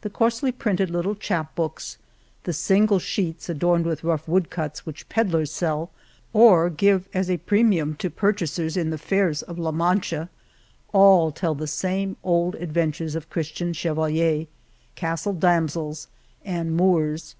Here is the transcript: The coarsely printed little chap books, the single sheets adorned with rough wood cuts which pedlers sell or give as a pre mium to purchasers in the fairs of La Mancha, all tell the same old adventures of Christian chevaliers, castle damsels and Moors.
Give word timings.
The 0.00 0.08
coarsely 0.08 0.50
printed 0.50 0.88
little 0.88 1.14
chap 1.14 1.54
books, 1.54 1.98
the 2.44 2.54
single 2.54 2.98
sheets 2.98 3.50
adorned 3.50 3.84
with 3.84 4.02
rough 4.02 4.26
wood 4.26 4.48
cuts 4.48 4.86
which 4.86 5.10
pedlers 5.10 5.50
sell 5.52 5.90
or 6.32 6.70
give 6.70 7.06
as 7.12 7.30
a 7.30 7.36
pre 7.36 7.62
mium 7.62 7.98
to 7.98 8.08
purchasers 8.08 8.78
in 8.78 8.88
the 8.88 8.96
fairs 8.96 9.42
of 9.42 9.58
La 9.58 9.70
Mancha, 9.70 10.30
all 10.94 11.30
tell 11.30 11.54
the 11.54 11.66
same 11.66 12.16
old 12.24 12.54
adventures 12.54 13.14
of 13.14 13.28
Christian 13.28 13.74
chevaliers, 13.74 14.46
castle 14.96 15.34
damsels 15.34 16.08
and 16.46 16.74
Moors. 16.74 17.36